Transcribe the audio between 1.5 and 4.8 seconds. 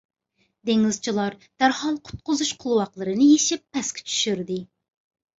دەرھال قۇتقۇزۇش قولۋاقلىرىنى يېشىپ پەسكە چۈشۈردى،